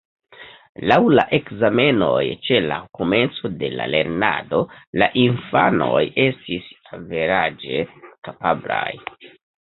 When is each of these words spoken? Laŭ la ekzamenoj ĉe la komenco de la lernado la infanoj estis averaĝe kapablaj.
Laŭ 0.91 0.95
la 1.17 1.23
ekzamenoj 1.37 2.21
ĉe 2.47 2.61
la 2.69 2.77
komenco 2.99 3.51
de 3.63 3.69
la 3.79 3.85
lernado 3.95 4.61
la 5.01 5.09
infanoj 5.25 6.01
estis 6.23 6.71
averaĝe 6.99 7.83
kapablaj. 8.29 8.89